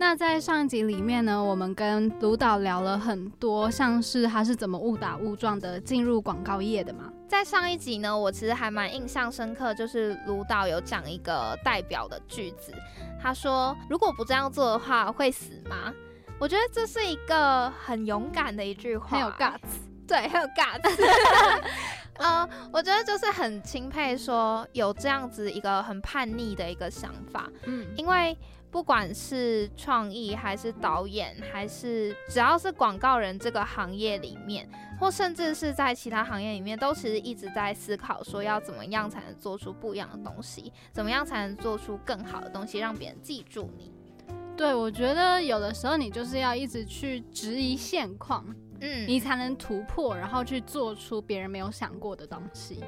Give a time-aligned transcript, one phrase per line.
[0.00, 7.12] 那在上一集里面呢，我们跟卢导聊了很多，像是他是怎么误打误撞的进入广告业的嘛。
[7.26, 12.72] 在上一集呢，我其实还蛮印象深刻，就是卢导有讲一个代表的句子，
[13.20, 15.92] 他说：“如果不这样做的话，会死吗？”
[16.38, 19.58] 我觉得这是一个很勇敢的一句话，很有 guts，
[20.06, 21.62] 对，很有 guts。
[22.18, 28.36] 呃，我觉得就是很钦佩，说有这样子一个很叛逆的一个想法，嗯，因为
[28.70, 34.68] 不管是创意还是导演，还是只要是广告人这个行业里面，
[35.00, 43.92] 或甚至是在其他行业里面，都其实一直在思考说要怎么样才能做出不一样的东西，怎么样才能做出更好的东西，让别人记住你。
[44.56, 48.44] 对，我觉得有的时候你就是要一直去质疑现况。
[48.80, 52.80] 嗯，你才能突破，然后去做出别人没有想过的东西。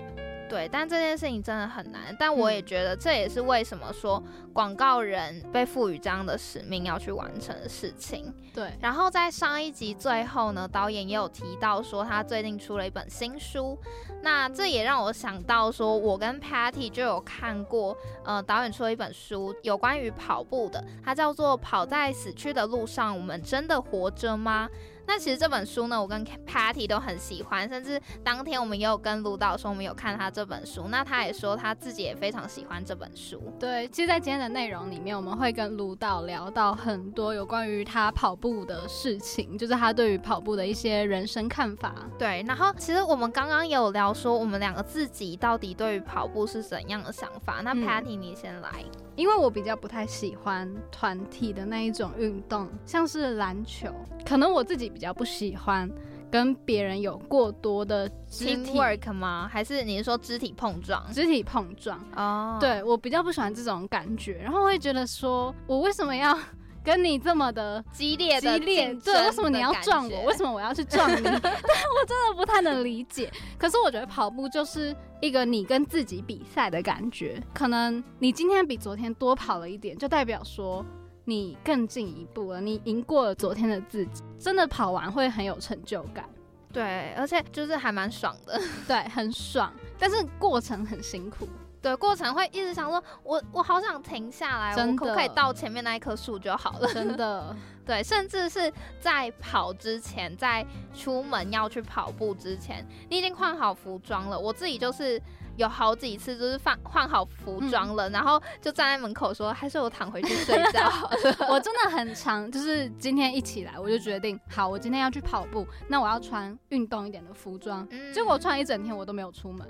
[0.50, 2.14] 对，但这件事情真的很难。
[2.18, 8.34] 但我也觉得这也是为什么说广告人被赋予这样的使命要去完成的事情。
[8.52, 8.72] 对。
[8.80, 13.78] 然后在上一集最后呢，导演也有提到说他最近出了一本新书。
[14.22, 24.68] 那这也让我想到说，我跟 Patty 就有看过，呃，导演出了一本书，有关于跑步的，它叫做《跑在死去的路上，我们真的活着吗》。
[25.10, 33.52] 那其实这本书呢，我跟 Patty 都很喜欢，甚至当天我们也有跟卢导说我们有看他这本书，那他也说他自己也非常喜欢这本书。
[33.58, 41.92] 对，其实，在今天的内容里面，我们会跟卢导聊到很多有关于他跑步的事情，就是他对于跑步的一些人生看法。
[42.16, 47.62] 对，然后其实我们刚刚也有聊说，我们两个自己到底对于跑步是怎样的想法。
[47.64, 48.84] 那 Patty 你先来，
[49.20, 53.88] 因为我比较不太喜欢团体的那一种运动，像是篮球，
[54.26, 54.90] 可能我自己。
[54.90, 55.88] 比较不喜欢
[56.30, 59.48] 跟别人有过多的肢体 work 吗？
[59.50, 61.00] 还是你是说肢体碰撞？
[61.12, 66.36] 肢体碰撞哦，对我比较不喜欢这种感觉，然后会觉得说，我为什么要
[66.84, 68.94] 跟你这么的激烈激烈？
[69.04, 70.22] 对，为什么你要撞我？
[70.24, 71.22] 为什么我要去撞你？
[71.22, 73.32] 对我真的不太能理解。
[73.58, 80.84] 可是我觉得跑步就是一个你跟自己比赛的感觉，可能你今天比昨天多跑了一点，就代表说。
[81.26, 86.28] 你更进一步了，你赢过了昨天的自己，真的跑完会很有成就感，
[86.72, 91.46] 对，而且就是还蛮爽的，对，很爽，但是过程很辛苦，
[91.82, 97.54] 对，过程会一直想说，我我好想停下来，我可不可以到前面那一棵树就好了，真的，
[97.86, 105.20] 对，甚至是在跑之前，在出门要去跑步之前，你已经换好服装了，我自己就是。
[105.56, 110.90] 有好几次就是换换好服装了，然后就站在门口说：“还是我躺回去睡觉。
[111.50, 117.86] ”我真的很长，就是今天一起来，我就决定好，我今天要去跑步，那我要穿运动一点的服装。
[118.14, 119.68] 结果我穿一整天，我都没有出门。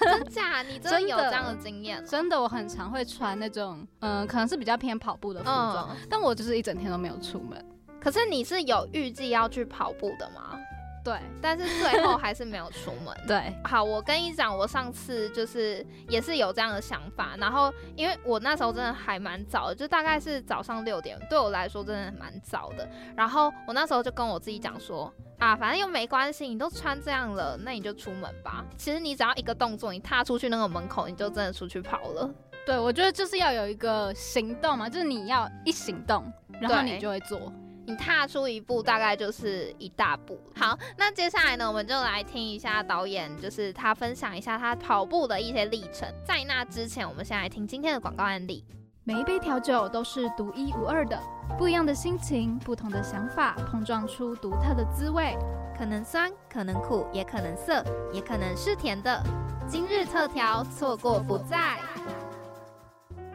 [0.00, 0.62] 真假？
[0.62, 2.04] 你真的有这样的经验？
[2.06, 7.64] 真的，我很常会穿那种，嗯，可能是比较偏跑步的服装，但我就是一整天都没有出门。
[8.00, 10.58] 可是你是有预计要去跑步的吗？
[11.04, 13.12] 对，但是最后还是没有出门。
[13.26, 22.88] 对，好，我跟你讲，我上次就是也是有这样的想法，然后因为我那时候真的还蛮早的，就大概是早上六点，对我来说真的蛮早的。
[23.16, 28.64] 然后我那时候就跟我自己讲说，啊，反正又没关系，你都穿这样了，那你就出门吧。
[28.76, 32.32] 其实你只要一个动作，你踏出去那个门口，你就真的出去跑了。
[32.64, 36.24] 对，我觉得就是要有一个行动嘛，就是你要一行动，
[36.60, 37.52] 然后你就会做。
[37.84, 40.38] 你踏出一步，大概就是一大步。
[40.54, 46.08] 好，那接下来呢，我们就来听一下导演，就是他分享一下他跑步的一些历程。
[46.24, 48.64] 在那之前，我们先来听今天的广告案例。
[49.04, 51.18] 每一杯调酒都是独一无二的，
[51.58, 55.36] 不一样的心情，不同的想法，碰撞出独特的滋味。
[55.76, 59.20] 可能酸，可能苦，也可能涩，也可能是甜的。
[59.66, 61.80] 今日特调，错过不再。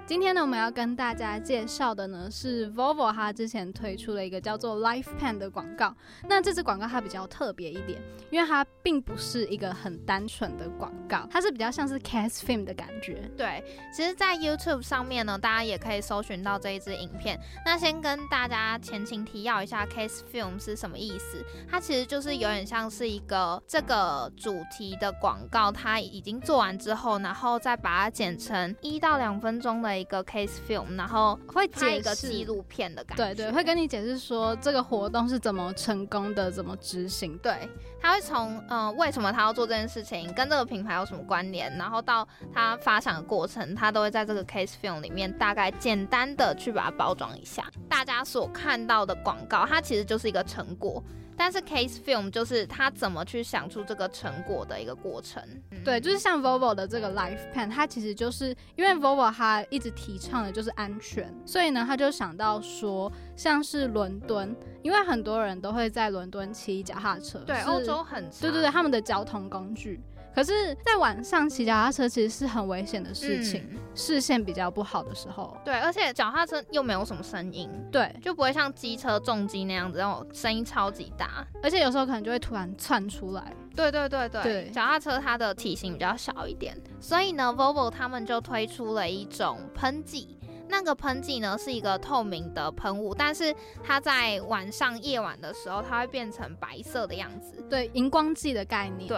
[0.08, 5.94] 今天呢，我们要跟大家介绍的呢是 Volvo，它之前推出了一个叫做 Life Pen 的广告。
[6.30, 8.02] 那这支广告它比较特别一点，
[8.32, 13.30] 因为它并不是一个很单纯的广告，它是比较像是 Cast Film 的感觉。
[13.36, 13.62] 对，
[13.94, 17.38] 其实，在 YouTube 上面呢，大家也可以搜寻到这一支影片。
[17.66, 21.44] 那先跟大家前情提要一下，Cast Film 是什么意思？
[21.70, 29.97] 它其实就是有点像是一个这个主题的广告，它已经做完之后，然后再把它剪成一到两分钟的。
[29.98, 33.34] 了一个 case film，然后会拍一个纪录片的感觉。
[33.34, 37.38] 对对，会跟你解释说这个活动是怎么成功的，怎么执行。
[37.40, 37.68] 对，
[38.00, 47.66] 他会从嗯为什么他要做这件事情，跟这个品牌有什么关联，然后到他发想的过程，他都会在这个 case film 里面大概简单的去把它包装一下。
[47.90, 51.04] 大家所看到的广告，它其实就是一个成果。
[51.38, 55.42] 但是 case film 就是他怎么去想出这个成果的一个过程。
[55.86, 70.02] 对，就是像 Volvo 的这个 Life Pen，它其实就是因为 Volvo 它一直提倡的就是安全，所以呢，他就想到说，像是伦敦，因为很多人都会在伦敦骑脚踏车，对，欧洲很对对对，他们的交通工具。
[70.38, 75.58] 可是，在晚上骑脚踏车其实是很危险的事情，视线比较不好的时候。
[75.66, 83.52] 对，而且脚踏车又没有什么声音，对，就不会像机车重机那样子，那种声音超级大，而且有时候可能就会突然窜出来。
[83.76, 84.30] 对对对。
[84.30, 90.38] 对，脚踏车它的体型比较小一点，所以呢，Volvo 他们就推出了一种喷剂，
[90.70, 93.52] 那个喷剂呢是一个透明的喷雾，但是
[93.84, 99.08] 它在晚上夜晚的时候，它会变成白色的样子，对，荧光剂的概念。
[99.08, 99.18] 对。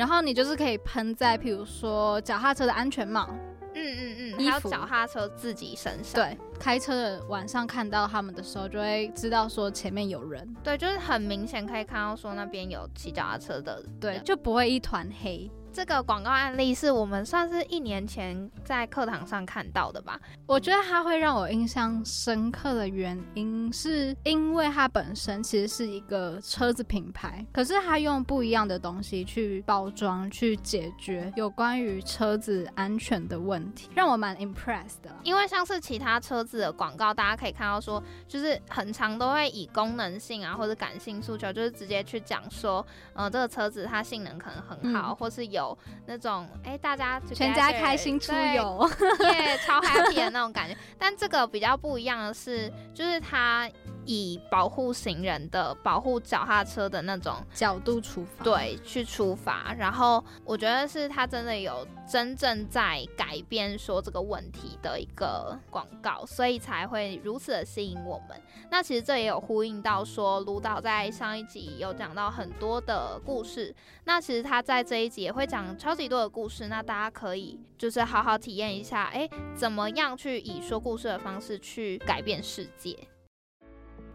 [0.00, 3.28] 然后你就是可以喷在，譬如说脚踏车的安全帽，
[3.74, 6.14] 嗯嗯嗯，还有脚踏车自己身上。
[6.14, 10.56] 对，开车的晚上看到他们的时候，就会知道说前面有人。
[10.64, 15.50] 对，就是很明显可以看到说那边有骑脚踏车的，对，就不会一团黑。
[15.72, 20.20] 这个广告案例是我们算是一年前在课堂上看到的吧？
[20.44, 35.14] 我觉得它会让我印象深刻的原因，是因为它本身其实是一个车子品牌，可是它用不一样的东西去包装，去解决有关于车子安全的问题，让我蛮 impressed 的。
[35.22, 45.59] 因为像是其他车子的广告，大家可以看到说，就是很长都会以功能性啊或者感性诉求，就是直接去讲说，呃，这个车子它性能可能很好，或是有。
[45.60, 48.90] 有那种哎，大家全家开心出游，
[49.32, 50.76] 耶，超 happy 的那种感觉。
[50.98, 53.68] 但这个比较不一样的是，就是它
[54.04, 59.74] 以保护行人的、保护脚踏车的那种角度出发，对，去出发。
[59.74, 68.40] 然后我觉得是他真的有真正在改变说这个问题的一个广告，所以才会如此的吸引我们。
[68.70, 73.74] 那其实这也有呼应到说，卢导在上一集有讲到很多的故事。
[74.04, 76.68] 那其实他在这一集也会讲超级多的故事。
[76.68, 82.96] 那大家可以就是好好体验一下，哎，怎么样去以说故事的方式去改变世界？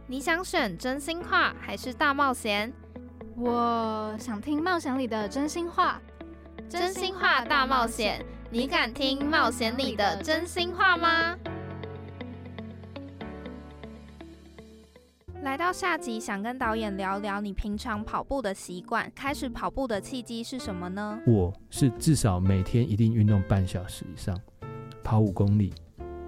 [0.08, 2.72] 你想选真心话还是大冒险？
[3.36, 6.00] 我想听冒险里的真心话。
[6.70, 11.36] 真心话大冒险，你敢听冒险里的真心话吗？
[15.42, 19.12] 来到下集，想跟导演聊聊你平常跑步的习惯。
[19.16, 21.20] 开始跑步的契机是什么呢？
[21.26, 24.40] 我是至少每天一定运动半小时以上，
[25.04, 25.74] 跑五公里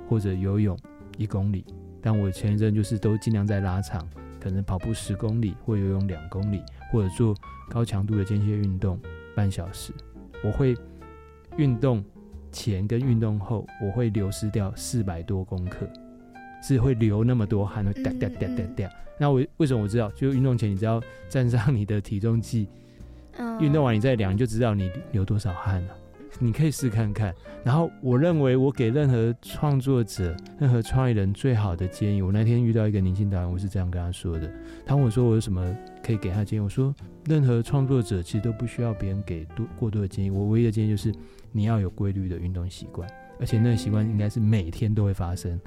[0.10, 0.76] 或者游泳
[1.20, 1.64] 一公里。
[2.02, 4.08] 但我前一阵就是都尽量在拉长，
[4.40, 6.62] 可能跑步十公里或游泳两公里，
[6.92, 7.36] 或者做
[7.70, 9.00] 高强度的间歇运动
[9.36, 9.92] 半小时。
[10.44, 10.76] 我会
[11.58, 12.04] 运动
[12.52, 15.88] 前跟运动后，我会流失掉四百多公克。
[16.60, 18.90] 是会流那么多汗，会掉掉掉掉掉。
[19.20, 20.10] 那我为什么我知道？
[20.12, 21.00] 就运动前，你只要
[21.30, 22.68] 站上你的体重计，
[23.60, 25.97] 运动完你再量，你就知道你流多少汗了。
[26.40, 27.34] 你可以试看看。
[27.64, 34.52] 然后我认为，我给任何创作者、任何创意人最好的建议，我那天遇到一个年轻导演，我是这样跟他说的。
[34.86, 36.94] 他问我说：“我有什么可以给他建议？”我说
[37.26, 40.30] ：“任何创作者其实都不需要别人给多过多的建议。
[40.30, 41.14] 我唯一的建议就是，
[41.52, 43.10] 你要有规律的运动习惯，
[43.40, 45.60] 而且那个习惯应该是每天都会发生。”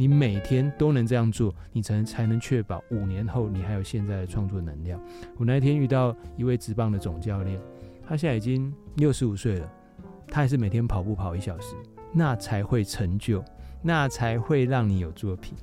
[0.00, 5.00] 你每天都能这样做，你才能才能确保五年后你还有现在的创作能量。
[5.36, 7.58] 我那天遇到一位职棒的总教练，
[8.06, 9.72] 他现在已经六十五岁了，
[10.28, 11.74] 他还是每天跑步跑一小时，
[12.12, 13.42] 那才会成就，
[13.82, 15.56] 那才会让你有作品。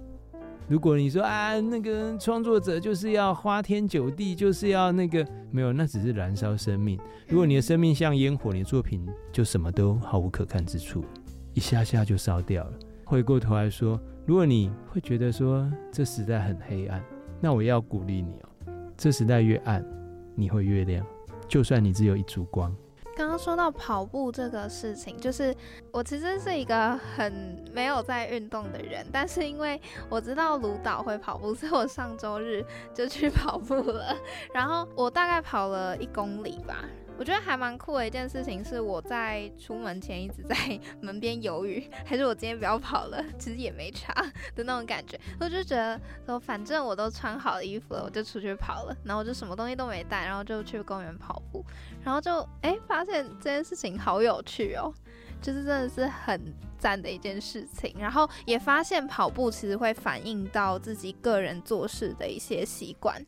[0.68, 7.00] 如果你说啊，那个创作者就是要花天酒地，就是要那个没有，那只是燃烧生命。
[7.28, 11.06] 如果你的生命像烟火，你的作品就什么都毫无可看之处，
[11.54, 12.74] 一下下就烧掉了。
[13.04, 14.00] 回过头来说。
[14.28, 17.00] 如果你会觉得说这时代很黑暗，
[17.40, 19.86] 那我要鼓励你哦，这时代越暗，
[20.34, 21.06] 你会越亮。
[21.48, 22.76] 就算你只有一烛光。
[23.16, 25.56] 刚刚说到跑步这个事情，就是
[25.92, 29.80] 我其实是一个很没有在运动的人，但是因为
[30.10, 34.16] 我知道卢导会跑步， 所以我上周日就去跑步了。
[34.54, 36.84] 然后我大概跑了一公里吧。
[37.18, 40.56] 我觉得还蛮酷的一件事情是，我在出门前一直在
[41.02, 44.14] 门边犹豫，还是我今天不要跑了，其实也没差
[44.54, 45.20] 的那种感觉。
[45.40, 48.96] 我就觉得说，反正我都穿好衣服了，我就出去跑了。
[49.04, 51.64] 然后我就什么东西都没带，然后就去公园跑步，
[52.04, 54.94] 然后就哎发现这件事情好有趣哦。
[55.42, 56.42] 就是真的是很
[56.78, 57.96] 赞的一件事情。
[57.98, 63.24] 然后也发现跑步其实会反映到自己个人做事的一些习惯。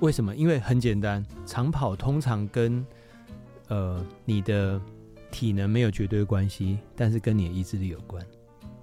[0.00, 0.34] 为什么？
[0.36, 2.84] 因为很简单，长跑通常跟
[3.68, 4.80] 呃你的
[5.30, 8.24] 体能没有绝对关系，但是跟你的意志力有关。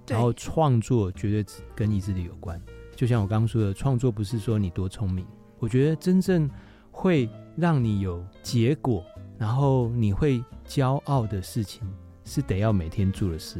[0.08, 2.60] 然后创作绝对跟意志力有关。
[2.94, 5.26] 就像我刚刚说的，创作不是说你多聪明，
[5.58, 6.48] 我觉得真正
[6.90, 9.04] 会让你有结果，
[9.36, 11.82] 然后你会骄傲的事情，
[12.24, 13.58] 是得要每天做的事，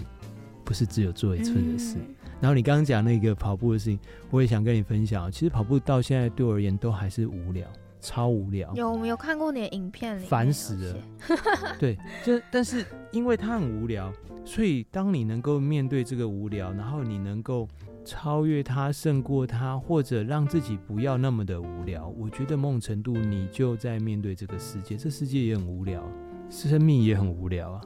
[0.65, 1.97] 不是只有做一次的事。
[2.41, 3.99] 然后你刚刚讲那个跑步的事情，
[4.31, 5.31] 我也想跟你分享。
[5.33, 7.67] 其实跑步到现在对我而言都还是无聊，
[8.07, 8.73] 超无聊。
[8.77, 10.97] 有我们有看过你的影片，烦死了。
[11.77, 14.13] 对，就但是因为他很无聊，
[14.45, 17.67] 所以当你能够面对这个无聊，然后你能够
[18.05, 24.97] 超越他、胜过他，或者让自己不要那么的无聊，我觉得某种程度你就在面对这个世界。
[24.97, 26.09] 这世界也很无聊，
[26.49, 27.81] 生命也很无聊啊。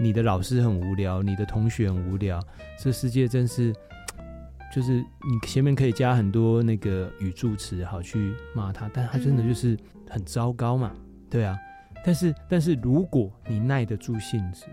[0.00, 2.40] 你的老师很无聊，你的同学很无聊，
[2.82, 3.72] 这世界真是。
[4.72, 9.76] 就是你前面可以加很多那个语助词，好去骂他，但他真的就是
[10.08, 10.92] 很糟糕嘛，
[11.28, 11.58] 对啊。
[12.04, 14.66] 但是，但是如果你耐得住性子，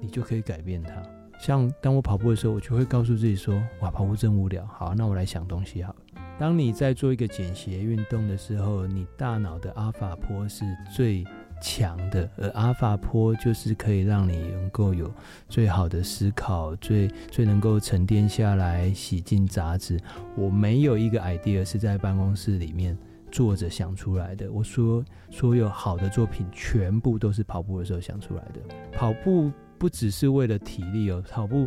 [0.00, 1.02] 你就可以改变他。
[1.38, 4.64] 像当我跑步的时候，我就会告诉自己说：哇，跑步真无聊。
[4.66, 5.98] 好，那我来想东西好了。
[6.38, 11.24] 当你在做一个简谐运动的时候，你大脑的阿法波是最。
[11.60, 15.12] 强的，而阿法波就是可以让你能够有
[15.48, 19.98] 最好的思考，最最能够沉淀下来，洗净杂质。
[20.36, 22.96] 我没有一个 idea 是在办公室里面
[23.30, 24.50] 坐着想出来的。
[24.50, 28.60] 我说，所有好的作品全部都是跑步的时候想出来的。
[28.92, 31.66] 跑步不只是为了体力哦，跑步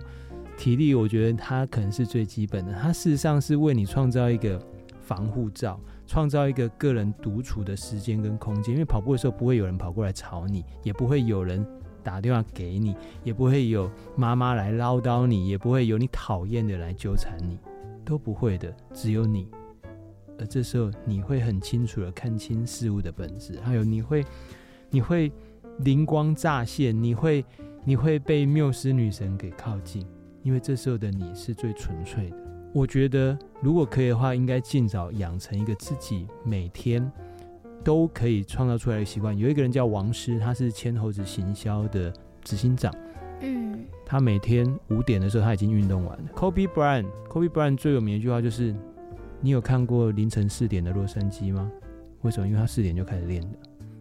[0.58, 4.60] 体力我觉得它可能是最基本的，它事实上是为你创造一个
[5.02, 5.80] 防护罩。
[6.06, 11.66] 创造一个个人独处的时间跟空间，因为跑步的时候不会有人跑过来吵你，也不会有人
[12.04, 17.58] 打电话给你，也不会有妈妈来唠叨你，也不会有你讨厌的来纠缠你，
[18.04, 19.48] 都不会的，只有你。
[20.40, 24.26] 而这时候你会很清楚的看清事物的本质，还有你会
[24.90, 25.32] 你会
[25.80, 27.46] 灵光乍现，你会
[27.86, 30.06] 你会被缪斯女神给靠近，
[30.42, 32.43] 因为这时候的你是最纯粹的。
[32.74, 37.10] 我觉得，如果可以的话，应该尽早养成一个自己每天
[37.84, 39.38] 都可以创造出来的习惯。
[39.38, 42.12] 有一个人叫王师，他是千猴子行销的
[42.44, 42.92] 执行长。
[43.42, 46.32] 嗯，他每天五点的时候他已经运动完了。
[46.34, 48.76] Kobe Bryant，Kobe Bryant 最有名的一句话就是：
[49.40, 51.72] 你有看过凌晨四点的洛杉矶吗？
[52.24, 52.48] 为什么？
[52.48, 53.50] 因为他四点就开始练的。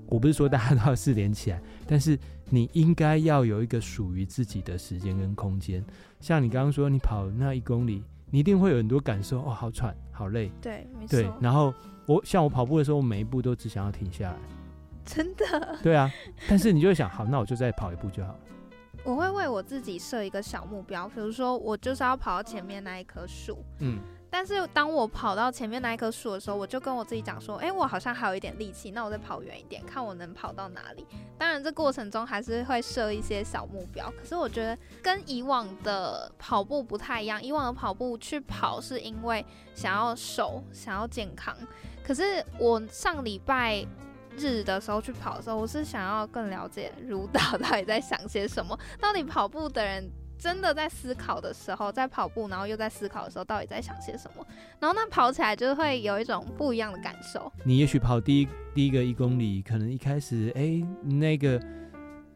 [0.07, 5.85] 我不是说大家都要四点起来，但是你应该要有一个属于自己的时间跟空间。
[6.21, 8.03] 像你刚刚说，你跑那一公里。
[8.33, 10.51] 你一定会有很多感受，哦，好喘，好累。
[10.63, 11.21] 对，没错。
[11.21, 11.73] 对，然后
[12.07, 14.39] 我像我跑步的时候，我每一步都只想要停下来。
[15.05, 15.79] 真的。
[15.85, 16.11] 对啊，
[16.49, 18.35] 但是你就会想，好，那我就再跑一步就好。
[19.05, 23.63] 我会为我自己设一个小目标，比如说我就是要跑到前面那一棵树。
[23.81, 23.99] 嗯。
[24.33, 34.11] 但是当我跑到前面那一棵树的时候，我就跟我自己讲说：“哎，我好像还有一点力气，那我再跑远一点，看我能跑到哪里。”当然，这过程中还是会设一些小目标。
[34.19, 41.55] 可是我觉得跟以往的跑步不太一样，以往的跑步去跑是因为想要瘦、想要健康。
[42.03, 43.87] 可是我上礼拜
[44.39, 50.11] 日的时候去跑的时候，我是想要更了解儒导 到底在想些什么，到底跑步的人。
[50.43, 54.45] 真的在思考的时候，在跑步，然后又在思考的时候，到底在想些什么？
[54.81, 57.53] 然后那跑起来就会有一种不一样的感受。
[57.65, 61.63] 你也许跑第一第一个一公里，可能一开始哎那个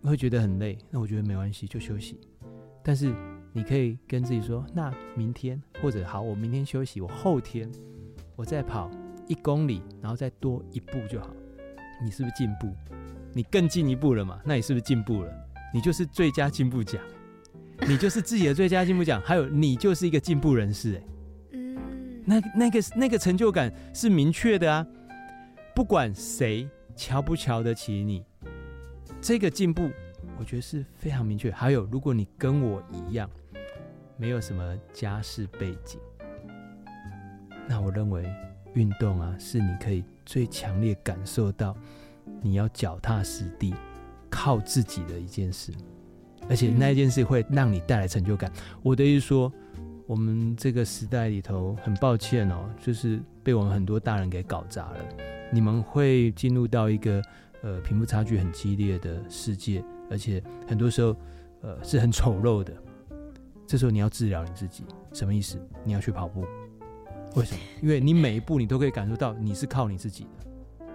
[0.04, 2.20] 会觉得很累，那我觉得没关系，就休息。
[2.84, 3.12] 但是
[3.52, 7.68] 你可以跟自己说，那明天或者好，我明天休息，我后天
[8.36, 8.88] 我再跑
[9.26, 11.34] 一公里，然后再多一步就好。
[12.00, 12.72] 你是不是进步？
[13.32, 14.40] 你更进一步了嘛？
[14.44, 15.32] 那你是不是进步了？
[15.74, 17.02] 你就是最佳进步奖。
[17.86, 21.02] 你就是自己的最佳进步奖，还有你就是一个进步人士，哎，
[21.52, 21.76] 嗯，
[22.24, 24.86] 那那个那个成就感是明确的啊，
[25.74, 28.24] 不管谁瞧不瞧得起你，
[29.20, 29.90] 这个进步
[30.38, 31.50] 我觉得是非常明确。
[31.50, 33.30] 还有，如果你跟我一样，
[34.16, 36.00] 没有什么家世背景，
[37.68, 38.26] 那我认为
[38.74, 41.76] 运动啊，是你可以最强烈感受到
[42.40, 43.74] 你要脚踏实地，
[44.30, 45.72] 靠自己的一件事。
[46.48, 48.50] 而且那一件事会让你带来成就感。
[48.82, 49.52] 我的意思说，
[50.06, 54.98] 我们这个时代里头，很抱歉哦，就是被我们很多大人给搞砸了。
[55.52, 57.22] 你们会进入到一个
[57.62, 61.16] 呃贫富差距很激烈的世界，而且很多时候
[61.62, 62.72] 呃是很丑陋的。
[63.66, 65.58] 这时候你要治疗你自己，什么意思？
[65.84, 66.44] 你要去跑步。
[67.34, 67.60] 为什么？
[67.82, 70.46] 因为你每一步你都可以感受到你是靠你自己的。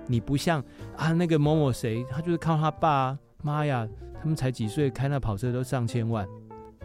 [0.08, 0.63] 你不像
[0.98, 3.88] 啊那个某某谁，他就是靠他爸妈呀。
[4.21, 6.27] 他们才几岁，开那跑车都上千万，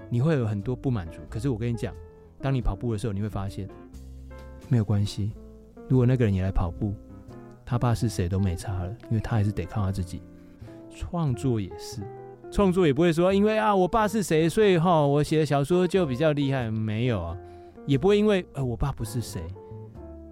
[0.09, 1.21] 你会有很多不满足。
[1.29, 1.95] 可是我跟你讲，
[2.41, 3.69] 当你跑步的时候，你会发现
[4.71, 5.33] 没有关系。
[5.87, 6.95] 如果那个人也来跑步，
[7.63, 10.23] 他爸是谁都没差了，因为他还是得靠他自己。
[10.89, 12.01] 创作也是，
[12.51, 16.71] 创作也不会说，因为啊，我爸是谁，所以哈，我写的小说就比较厉害。
[16.71, 17.37] 没有啊，
[17.85, 19.43] 也不会因为呃，我爸不是谁，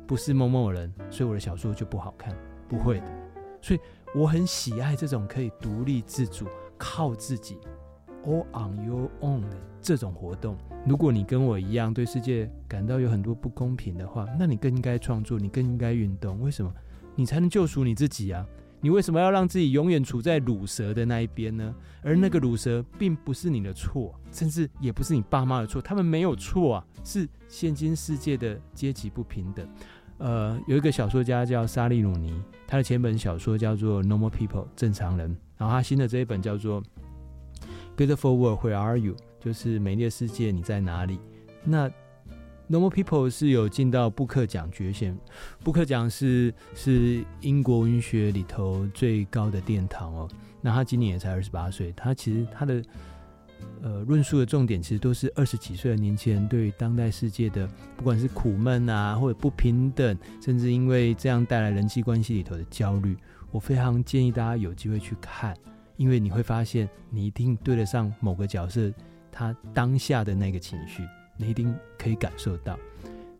[0.06, 2.34] 不是某某人，所以我的小说就不好看，
[2.66, 3.06] 不会的。
[3.60, 3.80] 所以
[4.14, 6.46] 我很喜爱这种可以独立自主。
[6.78, 7.58] 靠自己
[8.24, 16.40] ，all on your own 的这种活动，如果你跟我一样对世界感到有很多不公平的话，那你更应该创作，你更应该运动。
[16.40, 16.72] 为什么？
[17.14, 18.44] 你才能救赎你自己啊！
[18.80, 21.74] 你为什么要让自己永远处在乳蛇的那一边呢？
[22.02, 29.66] 而那个乳蛇并不是你的错，甚至也不是你爸妈的错，他们没有错啊，是现今世界的阶级不平等。
[30.18, 32.32] 呃，有一个小说家叫沙利鲁尼，
[32.66, 35.36] 他的前本小说叫做《Normal People》正常人。
[35.56, 36.82] 然后他新的这一本叫做
[37.96, 41.18] 《Beautiful World Where Are You》，就是美丽的世界你在哪里？
[41.62, 41.88] 那
[42.68, 45.16] 《Normal People》是有进到布克奖决选，
[45.62, 50.28] 布克奖是是英国文学里头最高的殿堂哦。
[50.60, 52.82] 那他今年也才二十八岁，他其实他的
[53.82, 63.16] 呃论述的重点其实都是二十几岁的年轻人对于当代世界的不管是苦闷啊，或者不平等，甚至因为这样带来人际关系里头的焦虑。
[63.50, 65.56] 我非常建议大家有机会去看，
[65.96, 68.92] 因为你会发现你一定对得上某个角色
[69.30, 71.02] 他当下的那个情绪，
[71.36, 72.78] 你一定可以感受到。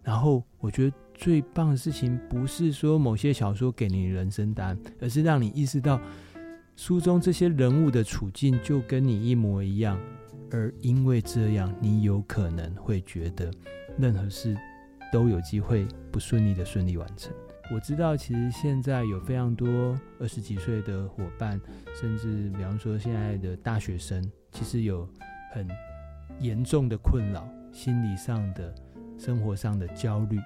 [0.03, 5.99] 然后我觉得最棒的事情不是说某些小说给你人生答案，而是让你意识到
[6.77, 9.99] 书中这些人物的处境就跟你一模一样，
[10.51, 13.51] 而因为这样，你有可能会觉得
[13.97, 14.57] 任何事
[15.13, 17.33] 都有机会不顺利的顺利完成。
[17.73, 21.61] 我知道，其实现在有非常多二十几岁的伙伴，
[21.95, 25.09] 甚至比方说现在的大学生，其实有
[25.53, 25.67] 很
[26.41, 28.75] 严重的困扰，心理上的、
[29.17, 30.39] 生活上的焦虑。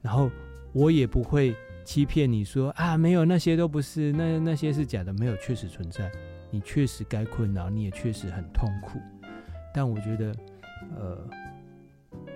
[0.00, 0.30] 然后
[0.72, 1.54] 我也不会
[1.88, 6.12] 欺骗你说啊，没有那些都不是，那那些是假的，没有，确实存在。
[6.50, 9.00] 你确实该困扰，你也确实很痛苦。
[9.72, 10.34] 但我觉得，
[10.94, 11.26] 呃。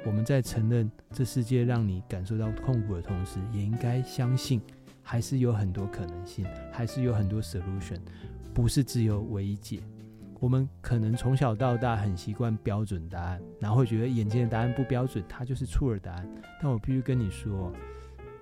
[0.07, 4.59] 我们在承认这世界让你感受到痛苦的同时，也应该相信，
[5.03, 7.99] 还是有很多可能性，还是有很多 solution，
[8.55, 9.81] 不是只有唯一解。
[10.41, 16.27] 我们可能从小到大很习惯标准答案，然后会觉得眼前的答案不标准，它就是错的答案。
[16.61, 17.71] 但我必须跟你说，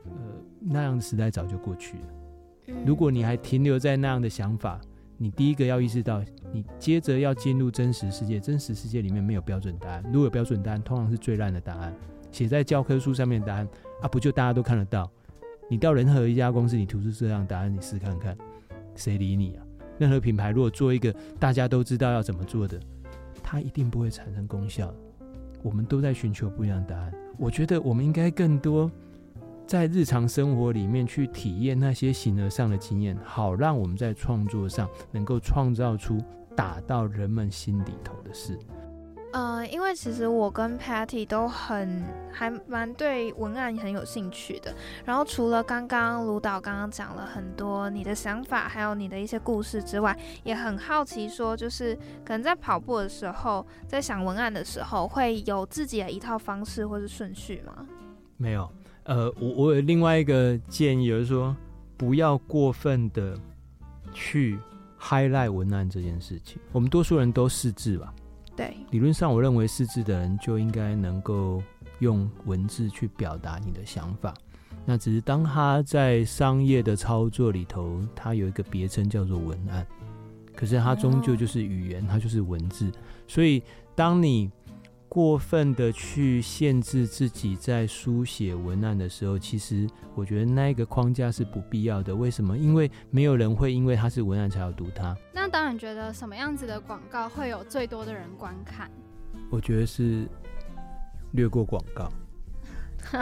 [0.04, 0.12] 呃，
[0.60, 2.74] 那样的时代早就过去了。
[2.86, 4.80] 如果你还停留在那样的想法，
[5.16, 8.40] 你第一个要意识到，你接着要进入真实世界。
[8.40, 11.94] 真实世界里面没有标准答案，如果有标准答案，通常是最烂的答案，
[12.30, 13.68] 写在教科书上面的答案
[14.00, 15.10] 啊，不就大家都看得到？
[15.68, 18.36] 你到任何一家公司，你吐出这样答案，你试看看，
[18.94, 19.66] 谁理你啊？
[19.98, 22.80] 任何品牌如果做一个大家都知道要怎么做的，
[23.42, 24.94] 它一定不会产生功效。
[25.62, 27.12] 我们都在寻求不一样的答案。
[27.36, 28.90] 我觉得我们应该更多。
[29.70, 36.18] 在日常生活里面去体验那些形而上的经验，好让我们在创作上能够创造出
[36.56, 38.58] 打到人们心里头的事。
[39.32, 42.02] 呃，因为其实我跟 Patty 都很
[42.32, 44.74] 还蛮对文案很有兴趣的。
[45.04, 57.86] 然后除了刚刚卢导刚刚讲了很多你的想法，还有你的一些故事之外，也很好奇说，就是可能在跑步的时候，在想文案的时候，会有自己的一套方式或是顺序吗？
[58.36, 58.68] 没有。
[59.10, 61.54] 呃，我我有另外一个建议，就是说
[61.96, 63.36] 不要过分的
[64.14, 64.56] 去
[65.00, 66.60] highlight 文案这件事情。
[66.70, 68.14] 我们多数人都识字吧？
[68.54, 68.72] 对。
[68.92, 71.60] 理论上，我认为识字的人就应该能够
[71.98, 74.32] 用文字去表达你的想法。
[74.86, 79.84] 那只是当他在商业的操作里头，他有一个别称叫做文案，
[80.54, 82.88] 可是它终究就是语言，它就是文字。
[83.26, 83.60] 所以
[83.96, 84.48] 当你
[85.10, 92.14] 过分的去限制自己在书写文案的时候，其实我觉得那一个框架是不必要的。
[92.14, 92.56] 为什么？
[92.56, 95.16] 因为没有人会因为它是文案才要读它。
[95.34, 98.88] 那当然，觉得什么样子的广告会有最多的人观看？
[99.50, 100.28] 我觉得是
[101.32, 102.08] 略过广告，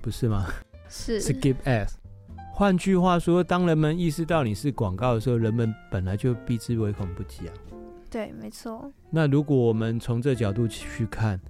[0.00, 0.46] 不是吗？
[0.88, 1.92] 是 skip ads。
[2.54, 7.52] 换句话说，当人们意识到你是广告的时候，人们本来就避之唯恐不及啊。
[8.12, 8.92] 对，没错。
[9.08, 11.40] 那如果我们从这角度去看，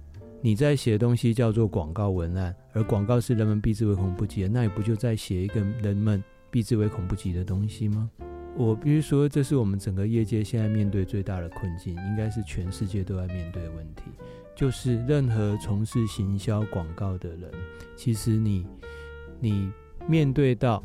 [0.41, 8.09] 你在写的东西叫做广告文案，而广告是人们避之唯恐不及的，那你不就在写一个人们避之唯恐不及的东西吗？
[8.55, 14.03] 我必须说，这是我们整个业界现在面对最大的困境，应该是全世界都在面对的问题。
[14.55, 17.51] 就是任何从事行销广告的人，
[17.97, 18.65] 其实你
[19.41, 19.69] 你
[20.07, 20.81] 面对到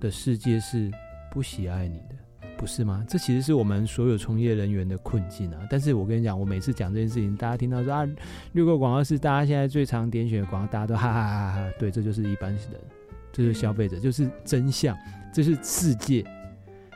[0.00, 0.90] 的世界是
[1.30, 2.16] 不喜爱你的。
[2.60, 3.02] 不是吗？
[3.08, 5.66] 这其实是我们所有从业人员的困境啊。
[5.70, 8.06] 但是我跟你讲，我每次讲这件事情，大家听到说啊，
[8.52, 11.70] 绿购广告是大家现在最常点选的广告，大家都哈哈哈哈。
[11.78, 12.60] 对，这就是一般人，
[13.32, 14.94] 这就是消费者，就是真相，
[15.32, 16.22] 这是世界，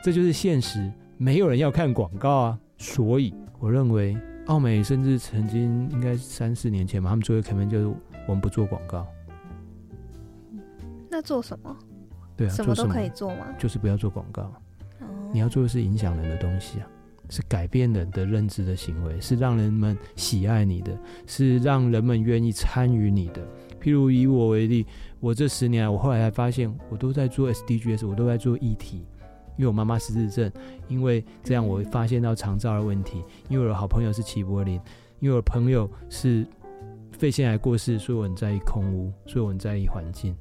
[0.03, 0.93] 这就是现实。
[1.17, 7.87] 没有人要看广告啊，所以我认为，奥美甚至曾经应该三四年前嘛，他们做一个 campaign 就是
[8.29, 9.07] 我们不做广告。
[11.11, 11.75] 那做什么？
[12.37, 13.47] 对啊，什么都可以做吗？
[13.59, 14.53] 就是不要做广告。
[15.35, 16.87] 你要做的是影响人的东西啊，
[17.29, 23.43] 是改变人的认知的行为，是让人们喜爱你的，是让人们愿意参与你的。
[23.83, 24.87] 譬如以我为例，
[25.19, 29.05] 我这十年来，我后来才发现，我都在做 SDGs，我都在做议题。
[29.57, 30.53] 因为我妈妈失智症，
[30.87, 33.21] 因为这样我发现到肠道的问题。
[33.49, 34.81] 因为我的好朋友是齐柏林，
[35.19, 36.47] 因为我的朋友是
[37.11, 40.33] 肺腺癌过世，所以我很在意空屋，所以我很在意环境。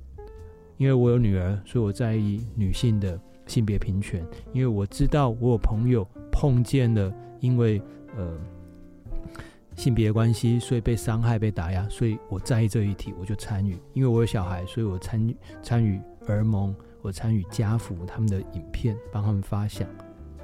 [0.77, 4.25] 因为我有女儿，所以我在意女性的性别平权。
[4.51, 7.81] 因为我知道我有朋友碰见了，因为
[8.17, 8.37] 呃
[9.75, 13.77] 性别关系，所以被伤害、被打压，所以我在意这一题，我就参与。
[13.93, 16.75] 因为我有小孩，所以我参与参与儿盟。
[17.01, 19.85] 我参与家福他们的影片，帮他们发想，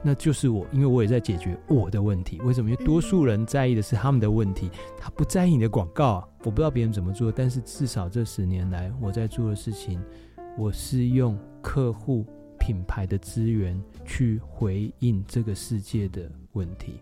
[0.03, 2.37] 那就是我，因为我也在解决我的问题。
[2.41, 2.69] 为什么？
[2.69, 6.27] 因为多数人在意的是他们的问题，他不在意你的广告啊。
[6.39, 10.01] 我不知道别人怎么做，但是至少这十年来我在做的事情，
[10.57, 12.25] 我是用客户
[12.59, 16.95] 品牌的资源去回应这个世界的问题。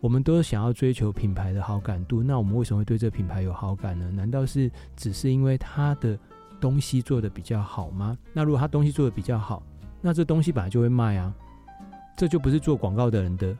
[0.00, 4.10] 我们都想要追求品牌的好感度，那我们为什么会对这品牌有好感呢？
[4.10, 6.18] 难道是只是因为它的？
[6.60, 8.16] 东西做的比较好吗？
[8.32, 9.60] 那如果他东西做的比较好，
[10.00, 11.34] 那这东西本来就会卖啊，
[12.16, 13.52] 这就不是做广告的人的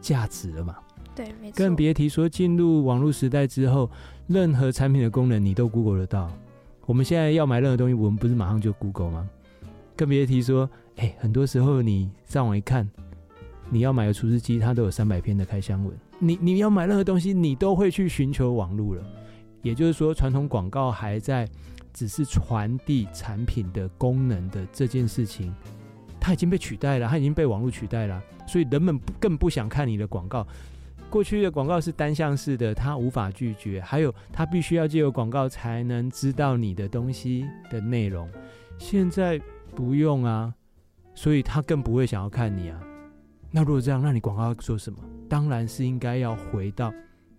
[0.00, 0.76] 价值了嘛？
[1.12, 1.56] 对，没错。
[1.56, 3.90] 更别提说进入网络时代之后，
[4.28, 6.30] 任何产品的功能你都 Google 得到。
[6.86, 9.28] 我们现在要买任何东西，我们不是马上就 Google 吗？
[9.96, 12.88] 更别提说，哎，很多时候你上网一看，
[13.70, 15.96] 你要买个厨师机，它都有三百篇的开箱文。
[16.18, 19.02] 你你要买任何东西，你都会去寻求网络了。
[19.62, 21.48] 也就是说，传统广告还在。
[21.98, 25.50] 只是传递产品的功能的这件事情，
[26.20, 30.46] 它已经被取代了，它已经被网络取代了，所以人们更不想看你的广告。
[31.08, 38.28] 过去的广告是单向式的，它无法拒绝，还有它必须要借由广告才能知道你的东西的内容。
[38.76, 39.40] 现在
[39.74, 40.54] 不用啊，
[41.16, 42.80] 所以他更不会想要看你啊。
[43.50, 44.98] 那如果这样，那你广告要做什么？
[45.28, 46.92] 当然是应该要回到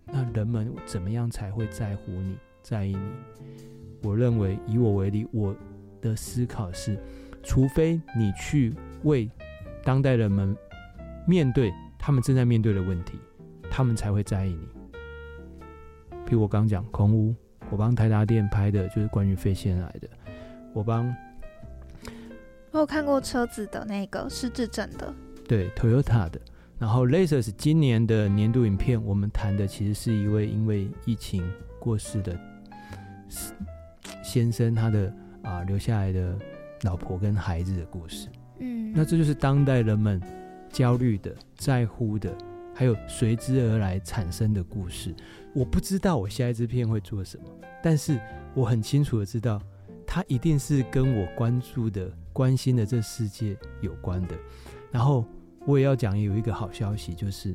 [0.04, 3.12] 那人们怎么样才会在乎你，在意你。
[4.02, 5.56] 我认为，以我为例，我
[6.00, 6.98] 的思考是：
[7.42, 9.30] 除非你去为
[9.84, 10.54] 当代人们
[11.26, 13.18] 面对他们正在面对的问题，
[13.70, 14.68] 他们才会在意你。
[16.26, 17.34] 比如我刚讲空屋，
[17.70, 20.08] 我帮台达店拍的就是关于肺腺癌的。
[20.72, 21.14] 我帮
[22.70, 25.14] 我有看过车子的那个失智症的，
[25.46, 26.40] 对，Toyota 的。
[26.78, 31.42] 然后 Lasers 今年的年度影片，我们谈的其实是一位因为疫情
[31.80, 32.38] 过世的。
[34.22, 36.38] 先生他的啊留下来的
[36.82, 38.28] 老婆跟孩子的故事，
[38.58, 40.20] 嗯，那这就是当代人们
[40.70, 42.30] 焦虑的、在乎的，
[42.74, 45.14] 还有随之而来产生的故事。
[45.54, 47.44] 我不知道我下一支片会做什么，
[47.82, 48.20] 但是
[48.54, 49.60] 我很清楚的知道，
[50.06, 54.36] 它一定是跟我关注的、关心的这世界有关的。
[54.92, 55.24] 然后
[55.66, 57.52] 我也要讲有一个好消息，就是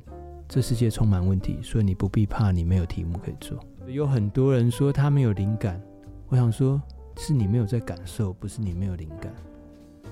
[0.49, 3.57] 这世界充满问题，所以你不必怕你没有题目可以做。
[3.87, 5.81] 有很多人说他没有灵感。
[6.27, 6.81] 我想说，
[7.15, 9.33] 是你没有在感受，不是你没有灵感，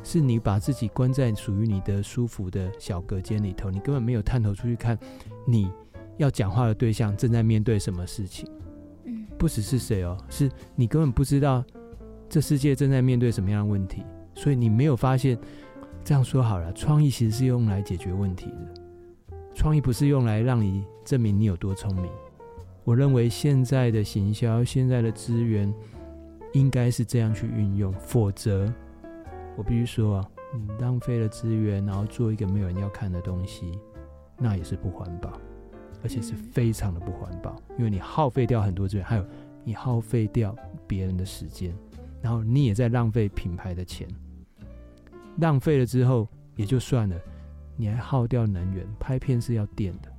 [0.04, 4.98] 是你把自己关在属于你的舒服的小隔间里头，你根本没有探头出去看，
[5.46, 5.70] 你
[6.16, 8.48] 要讲话的对象正在面对什么事情。
[9.04, 11.62] 嗯，不只是谁哦，是你根本不知道
[12.30, 14.04] 这世界正在面对什么样的问题，
[14.41, 15.38] 所以你没有发现。
[16.04, 22.10] 这样说好了，创意其实是用来解决问题的，创意不是用来让你证明你有多聪明。
[22.84, 25.71] 我认为现在的行销，现在的资源。
[26.54, 28.69] 应该是这样去运用，否则
[29.56, 33.71] 我必须说啊，你浪费了资源，然后做一个没有人要看的东西，
[34.38, 35.32] 那也是不环保，
[36.04, 39.25] 而且是非常的不环保，因为你耗费掉很多资源，还有
[39.63, 40.54] 你耗费掉
[40.86, 41.73] 别人的时间，
[42.21, 44.06] 然后你也在浪费品牌的钱，
[45.38, 47.20] 浪费了之后也就算了，
[47.76, 50.12] 你还耗掉能源，拍片是要电的，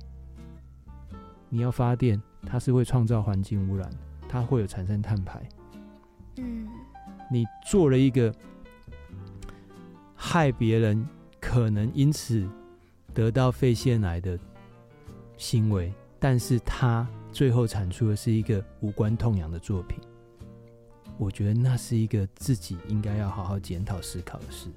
[1.49, 3.89] 你要发电，它是会创造环境污染，
[4.27, 5.41] 它会有产生碳排。
[6.37, 6.67] 嗯，
[7.31, 8.33] 你做了一个
[10.15, 11.07] 害别人
[11.39, 12.49] 可能因此
[13.13, 14.37] 得到肺腺癌的
[15.37, 19.99] 行为，但是他最后产出的是一个无关痛痒的作品。
[21.19, 24.69] 我觉得那是一个自己应该要好好检讨思考的事。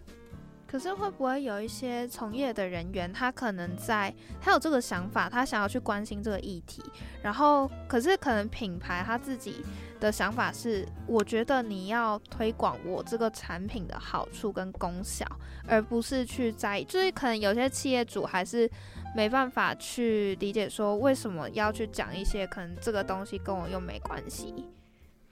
[0.66, 6.82] 可是会不会有一些从业的人员，他可能在他有这个想法，他想要去关心这个议题，
[7.22, 9.64] 然后可是可能品牌他自己
[10.00, 15.24] 的想法是，我觉得你要推广我这个产品的好处跟功效，
[15.66, 18.68] 而不是去在意，就是可能有些企业主还是
[19.14, 24.52] 没办法去理解说为什么要去讲一些可能这个东西跟我又没关系。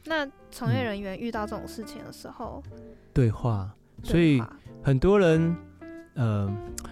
[0.04, 2.62] 那从业人员遇到这种事情的时候，
[3.12, 4.40] 对话，所以。
[4.84, 5.56] 很多人，
[6.12, 6.46] 呃，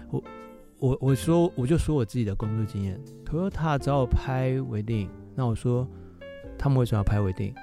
[0.09, 0.23] 我
[0.79, 5.87] 我我说我就说我自己的工作经验，Toyota 找我拍微电影，那我说
[6.57, 7.55] 他们为什么要拍微电影？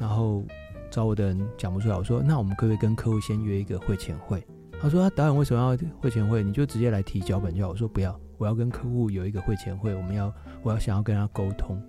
[0.00, 0.44] 然后
[0.90, 4.44] 找我的人讲不出来，我说那我们可不可以跟客户先约一个会前会？
[4.80, 6.42] 他说他导演为什么要会前会？
[6.42, 7.68] 你就直接来提脚本就好。
[7.68, 11.80] 我说不要，我要跟客户有一个会前会，我们要我要想要跟他沟通。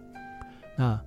[0.76, 1.02] 那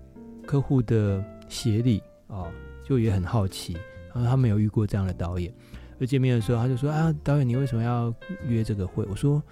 [0.45, 2.51] 客户的协理啊，
[2.83, 3.75] 就也很好奇，
[4.13, 5.55] 然后他没有遇过这样的导演。
[5.99, 8.15] 就见面的时候，他就说：“啊，导演，你为什么要
[8.47, 9.43] 约这个会？”我说：“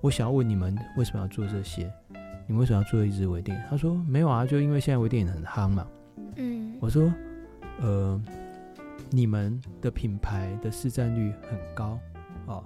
[0.00, 1.92] 我想要问你们为什么要做这些？
[2.46, 5.86] 你们为什么要做一支微电影？”他说：“没有啊，就因为现在微电影很夯嘛。”
[6.36, 7.12] 嗯，我说
[7.82, 8.22] ：“呃，
[9.10, 11.98] 你们的品牌的市占率很高
[12.46, 12.64] 哦，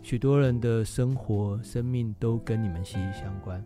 [0.00, 3.62] 许多人的生活、生命都跟你们息息相关。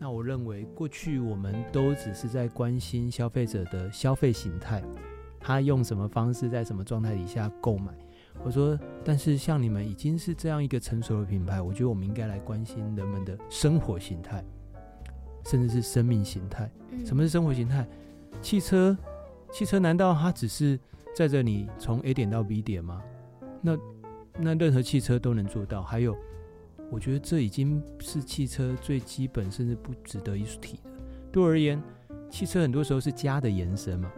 [0.00, 4.82] 那我认为，过去我们都只是在关心消费者的消费形态，
[5.38, 7.92] 他用什么方式，在什么状态底下购买。”
[8.44, 14.42] 我说，但是像你们已经是这样一个成熟的品牌，我觉得我们应该来关心人们的生活形态，
[15.44, 16.70] 甚至是生命形态。
[17.04, 17.86] 什么是生活形态？
[18.40, 18.96] 汽车，
[19.52, 20.78] 汽车难道它只是
[21.14, 23.02] 载着你从 A 点到 B 点吗？
[23.60, 23.78] 那
[24.38, 25.82] 那任何汽车都能做到。
[25.82, 26.16] 还有，
[26.90, 30.90] 我觉得这已经是汽车最基本，甚至不值得一提的。
[31.32, 31.82] 对我而言，
[32.30, 34.10] 汽车很多时候是家的延伸嘛。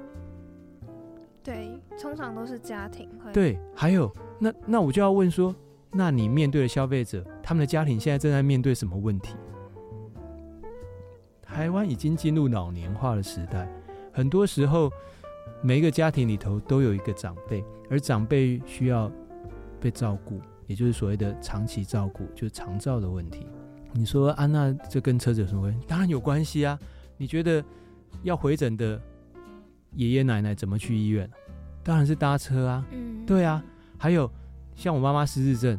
[1.43, 3.33] 对，通常都是家庭会。
[3.33, 5.55] 对，还有那那我就要问说，
[5.91, 9.35] 那你面对的消费者，他们的家庭现在正在面对什么问题？
[11.43, 13.67] 台湾已经进入老年化的时代，
[14.13, 14.91] 很多时候
[15.63, 19.11] 每一个家庭里头都有一个长辈，而长辈需要
[19.81, 23.47] 被照顾，也就是所谓的长期照顾，就是长照的问题。
[23.93, 25.81] 你说安娜这跟车子有什么关系？
[25.89, 26.79] 当然有关系啊！
[27.17, 27.65] 你觉得
[28.23, 29.01] 要回诊的？
[29.93, 31.31] 爷爷奶奶怎么去医院？
[31.83, 32.87] 当然是搭车啊。
[32.91, 33.63] 嗯，对啊。
[33.99, 34.31] 还有
[34.75, 35.79] 像我妈妈失智症，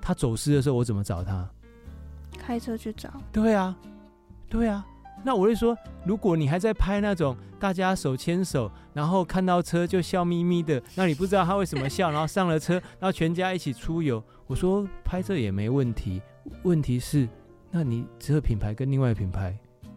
[0.00, 1.48] 她走失的时候，我怎么找她？
[2.38, 3.10] 开车去找。
[3.32, 3.76] 对啊，
[4.48, 4.86] 对啊。
[5.22, 14.22] 那我就说，如果你还在拍那种大家手牵手，然后看到车就笑眯眯的，那你不知道他为什么笑，然后上了车，然后全家一起出游。
[14.46, 16.22] 我说拍这也没问题，
[16.62, 17.28] 问题是，
[17.70, 19.56] 那你这个品牌跟另外品牌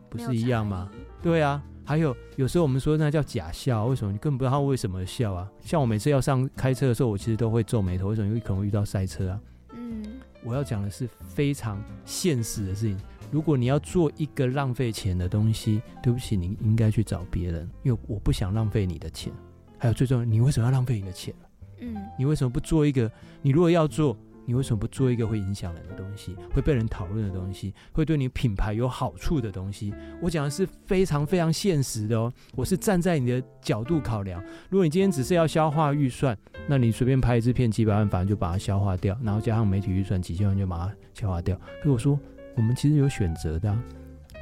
[0.09, 0.91] 不是一样吗？
[1.21, 1.63] 对啊。
[1.85, 4.11] 还有，有时候我们说那叫假笑，为什么？
[4.11, 5.49] 你根本不知道他为什么笑啊？
[5.61, 8.27] 像我每次要上开车的时候，我其实都会皱眉头，为什么？
[8.27, 9.39] 因为可能会遇到塞车啊。
[9.73, 10.03] 嗯，
[10.43, 12.97] 我要讲的是非常现实的事情。
[13.31, 19.33] 如果你要做一个浪费钱的东西，对不起，你应该去找别人，因为我不想浪费你的钱。
[19.77, 21.33] 还有最重要，你为什么要浪费你的钱？
[21.79, 23.11] 嗯，你为什么不做一个？
[23.41, 24.17] 你如果要做。
[24.45, 29.93] 你为什么不做一个会影响人的东西，会被人讨论的东西，会对你品牌有好处的东西？
[30.21, 32.31] 我讲的是非常非常现实的哦。
[32.55, 34.43] 我是站在你的角度考量。
[34.69, 41.59] 如果你今天只是要消化预算，那你随便拍一支片几百万，反正就把它消化掉，然后加上媒体预算几千万就把它消化掉。
[41.81, 42.19] 可我说，
[42.55, 43.77] 我们其实有选择的。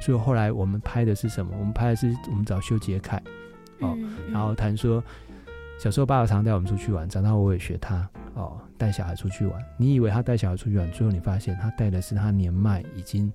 [0.00, 1.54] 所以后来我们拍的是什么？
[1.56, 3.22] 我们拍的是我们找修杰楷
[3.78, 3.96] 哦，
[4.32, 5.02] 然后谈说
[5.82, 8.56] 小时候爸爸常带我们出去玩，长大后我也学他哦。
[8.78, 13.32] 带小孩出去玩，你以为他带小孩出去玩，最后你发现他带的是他年迈、已经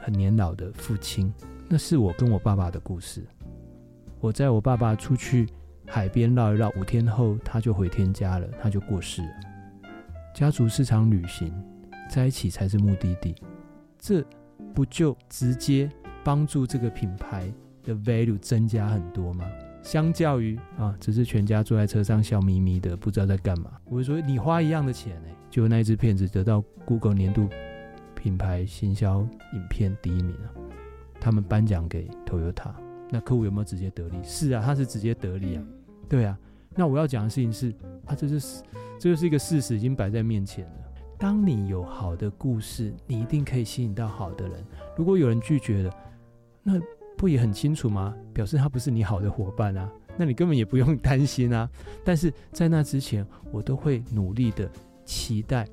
[0.00, 1.30] 很年老的父亲。
[1.68, 3.22] 那是我跟我爸爸的故事。
[4.20, 5.46] 我在我爸爸出去
[5.86, 9.28] 海边绕一绕，五天后他就回天家了，他就过世了。
[10.34, 11.52] 家族是场旅行，
[12.08, 13.34] 在一起才是目的地。
[13.98, 14.24] 这
[14.74, 15.90] 不就直接
[16.24, 19.44] 帮助这个品牌的 value 增加很多吗？
[19.86, 23.70] 相较于啊，只是全家坐在车上笑眯眯的，不知道在干嘛。
[23.84, 27.48] 我会说，你花一样的钱呢，就那一只片子得到 Google 年度
[28.16, 29.20] 品牌行销
[29.52, 30.50] 影片第一名啊。
[31.20, 32.74] 他们颁奖给 Toyota，
[33.10, 34.16] 那客户有没有直接得利？
[34.24, 35.62] 是啊，他是直接得利啊。
[36.08, 36.36] 对啊，
[36.74, 37.72] 那我要讲的事情是，
[38.06, 38.64] 啊，这就是
[38.98, 40.72] 这就是一个事实，已经摆在面前了。
[41.16, 44.64] 当你有好的故事，你一定可以吸引到好的人。
[44.96, 45.94] 如果有人拒绝了，
[46.64, 46.80] 那。
[47.16, 48.14] 不也很清楚吗？
[48.32, 51.68] 表示他不是你好的伙伴啊，那你根本也不用担心啊。
[52.04, 54.70] 但是在那之前，我都会努力的
[55.04, 55.66] 期待。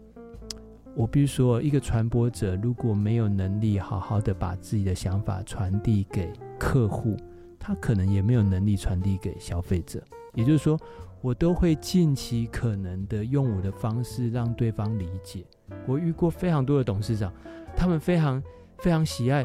[0.95, 7.17] 我比如说，一个传播者如果没有能力好好的把自己的想法传递给客户，
[7.59, 10.03] 他可能也没有能力传递给消费者。
[10.35, 10.79] 也就是说，
[11.19, 15.43] 我都会尽其可能的用我的方式让对方理解。
[15.87, 17.33] 我遇过非常多的董事长，
[17.75, 18.41] 他们非常
[18.77, 19.43] 非常喜爱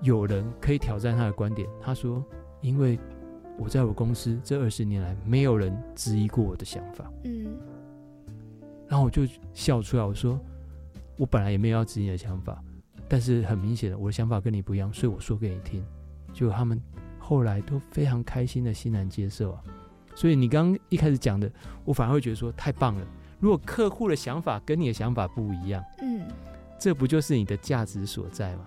[0.00, 1.68] 有人可以挑战他的观点。
[1.80, 2.24] 他说
[2.62, 2.98] ：“因为
[3.58, 7.56] 我在我公司这二十年来，没有人质疑过我的想法。”嗯，
[8.88, 10.38] 然后我就笑出来，我说
[11.18, 12.62] ：“我本来也没有要质疑你的想法，
[13.08, 15.84] 但是很明显的，我的想法跟你不一样，所以我说给你听。”
[16.32, 16.80] 就他们
[17.18, 19.62] 后来都非常开心的欣然接受啊。
[20.14, 21.50] 所以你刚刚一开始讲的，
[21.84, 23.06] 我反而会觉得说太棒了。
[23.40, 26.28] 如果客户的想法跟你的想法不一样，嗯，
[26.78, 28.66] 这不就是你的价值所在吗？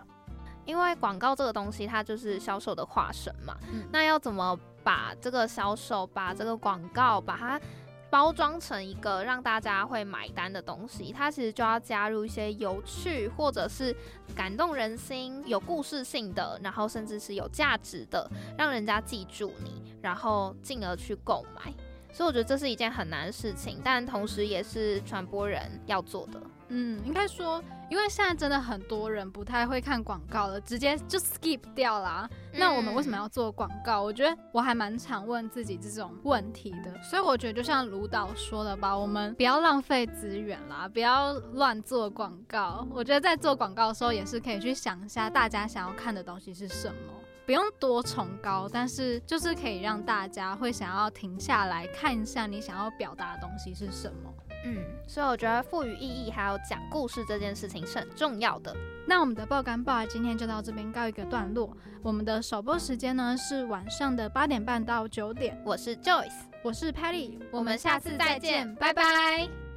[0.65, 3.58] 因为广告这个东西，它就是销售的化身嘛。
[3.91, 7.62] 那要怎么把这个销售，把这个广告，把它
[8.10, 11.13] 包装成一个让大家会买单的东西？
[11.13, 13.95] 它其实就要加入一些有趣，或者是
[14.36, 21.74] 感动人心、有故事性的，然后甚至是有价值的，让人家记住你，然后进而去购买。
[22.13, 26.41] 所以我觉得这是一件很难的事情，但同时也是传播人要做的。
[26.74, 32.30] 嗯，应该说，因为现在真的很多人不太会看广告了，直接就 skip 掉啦。
[32.54, 34.02] 那我们为什么要做广告？
[34.02, 37.04] 我觉得我还蛮常问自己这种问题的。
[37.04, 42.88] 所以我觉得就像卢导说的吧，我们不要浪费资源啦，不要乱做广告。
[42.92, 47.14] 我觉得在做广告的时候，也是可以去想一下大家想要看的东西是什么。
[47.46, 54.34] 不用多崇高，但是就是可以让大家会想要停下来看一下你想要表达的东西是什么。
[54.63, 58.76] 嗯，所以我觉得赋予意义还有讲故事这件事情是很重要的。
[59.08, 61.76] 那我们的爆肝报今天就到这边告一个段落。
[62.04, 65.60] 我们的首播时间呢是晚上的八点半到九点。
[65.65, 66.32] 我是 Joyce，
[66.63, 69.71] 我是 Patty，我们下次再见，拜拜。